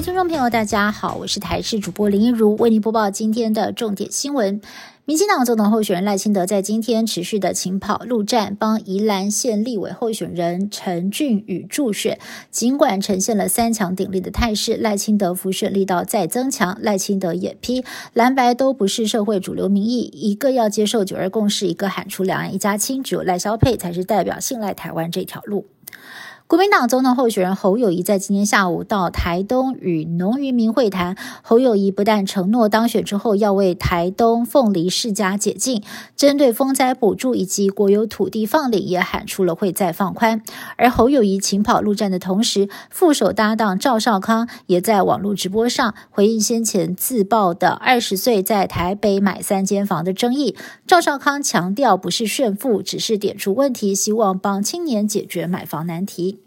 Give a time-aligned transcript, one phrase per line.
[0.00, 4.58] 位听众朋友，大家好，我是台视主播林一如，为您播报今天的重点新闻。
[5.04, 12.18] 民进党总统候选人赖清德在今天持续的勤跑陆战，帮宜兰县立委候选人陈俊宇助选。
[12.50, 16.78] 尽管呈现了三强鼎立的态势，赖清德浮选力道再增强。
[16.80, 25.66] 赖清德也批蓝白都不是社会主流民意，一个要接受九二共识，一个喊出两岸一家亲，只有赖萧佩才是代表信赖台湾这条路。
[26.50, 31.16] 国民党总统候选人侯友谊在今天下午到台东与农渔民会谈。
[31.42, 35.84] 侯友谊不但承诺当选之后要为台东凤梨世家解禁，
[36.16, 40.42] 针对风灾补助以及国有土地放领，也喊出了会再放宽。
[40.76, 50.56] 而侯友谊勤跑陆战的同时，副手搭档赵少康也在网络直播上回应先前自曝的二十岁在台北买三间房的争议。
[50.84, 56.39] 赵少康强调不是炫富，只是点出问题，希望帮青年解决买房难题。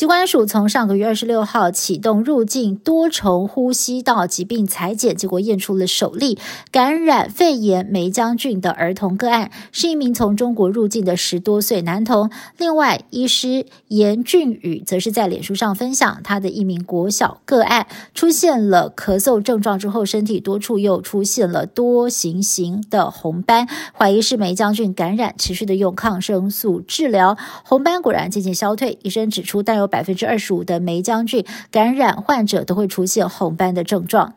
[0.00, 6.38] 机关署从上个月二十六号启动入境多重呼吸道疾病裁检，结果验出了首例
[6.72, 12.30] 感染肺炎梅将菌的儿童个案，是一名从中国入境的十多岁男童。
[12.56, 28.98] 另外，医师严俊宇则是在脸书上分享他的一名国小个案，出现了咳嗽症状之后，身体多处又出现了多形型的红斑，怀疑是梅将菌感染，持续的用抗生素治疗，红斑果然渐渐消退。
[29.02, 34.32] 医生指出，但有百分之二十五的梅将军感染患者都会出现红斑的症状。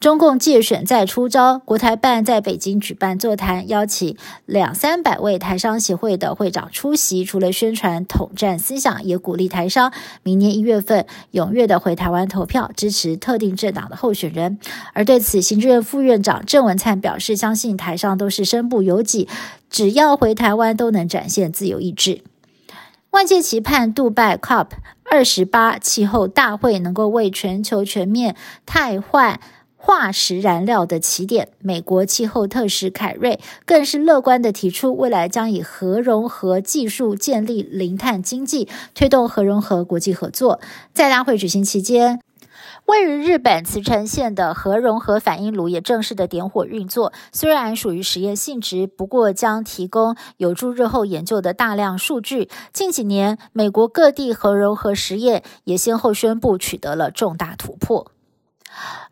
[0.00, 7.24] 中共借选再出招，国台办在北京举办座谈，邀请两三百位台商协会的会长出席。
[7.24, 14.60] 除了宣传统战思想，也鼓励台商明年一月份踊跃的回台湾投票，支持特定政党的候选人。
[14.92, 19.26] 而对此，行政院副院长郑文灿表示，相信台上都是身不由己，
[19.68, 22.22] 只要回台湾都能展现自由意志。
[23.18, 24.68] 外界期盼杜拜 COP
[25.10, 29.40] 二十八气候大会能够为全球全面汰换
[29.76, 31.48] 化石燃料的起点。
[31.58, 40.60] 美国气候特使凯瑞更是乐观的提出，未来将以核融合技术建立零碳经济，推动核融合国际合作。
[40.94, 42.20] 在大会举行期间。
[42.88, 52.48] 位于日本茨城县的核融合反应炉也正式的点火运作，虽然属于实验性质，不过将提供有助日后研究的大量数据。
[52.72, 58.10] 近几年，美国各地核融合实验也先后宣布取得了重大突破。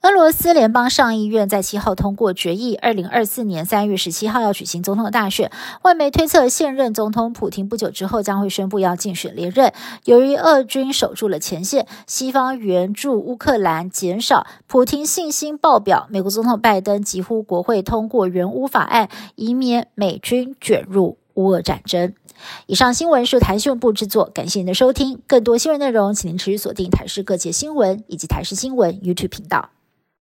[0.03, 5.50] 俄罗斯联邦上议院在七号通过决议，二零二四年三月十七号要举行总统大选。
[5.83, 9.72] 外媒推测，现任总统普京不久之后将会宣布要竞选连任。
[10.05, 16.06] 由于俄军守住了前线，西方援助乌克兰减少，普京信心爆表。
[16.11, 22.13] 美国总统拜登急呼国会通过援乌法案，以免美军卷入乌俄战争。
[22.67, 25.23] 以上新闻是台新闻部制作，感谢您的收听。
[25.27, 29.71] 更多新闻内容，请您持续锁定台视各界新闻以及台视新闻 YouTube 频道。